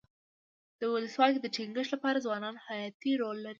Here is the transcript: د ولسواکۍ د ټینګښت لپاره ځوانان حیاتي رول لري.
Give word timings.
د 0.79 0.81
ولسواکۍ 0.93 1.37
د 1.41 1.47
ټینګښت 1.55 1.91
لپاره 1.95 2.23
ځوانان 2.25 2.55
حیاتي 2.65 3.11
رول 3.21 3.37
لري. 3.43 3.49